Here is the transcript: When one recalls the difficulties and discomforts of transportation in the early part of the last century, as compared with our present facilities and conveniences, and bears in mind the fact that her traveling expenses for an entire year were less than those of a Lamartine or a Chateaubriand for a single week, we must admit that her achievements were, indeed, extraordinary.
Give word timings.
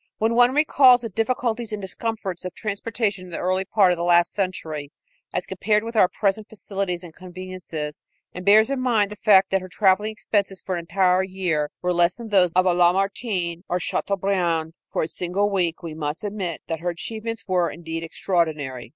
When 0.17 0.33
one 0.33 0.55
recalls 0.55 1.01
the 1.01 1.09
difficulties 1.09 1.71
and 1.71 1.79
discomforts 1.79 2.43
of 2.43 2.55
transportation 2.55 3.25
in 3.25 3.29
the 3.29 3.37
early 3.37 3.65
part 3.65 3.91
of 3.91 3.99
the 3.99 4.03
last 4.03 4.33
century, 4.33 4.91
as 5.31 5.45
compared 5.45 5.83
with 5.83 5.95
our 5.95 6.07
present 6.07 6.49
facilities 6.49 7.03
and 7.03 7.13
conveniences, 7.13 8.01
and 8.33 8.43
bears 8.43 8.71
in 8.71 8.79
mind 8.79 9.11
the 9.11 9.15
fact 9.15 9.51
that 9.51 9.61
her 9.61 9.69
traveling 9.69 10.09
expenses 10.11 10.63
for 10.63 10.73
an 10.73 10.79
entire 10.79 11.21
year 11.21 11.69
were 11.83 11.93
less 11.93 12.15
than 12.15 12.29
those 12.29 12.51
of 12.53 12.65
a 12.65 12.73
Lamartine 12.73 13.61
or 13.69 13.77
a 13.77 13.79
Chateaubriand 13.79 14.73
for 14.91 15.03
a 15.03 15.07
single 15.07 15.51
week, 15.51 15.83
we 15.83 15.93
must 15.93 16.23
admit 16.23 16.63
that 16.65 16.79
her 16.79 16.89
achievements 16.89 17.43
were, 17.47 17.69
indeed, 17.69 18.01
extraordinary. 18.03 18.89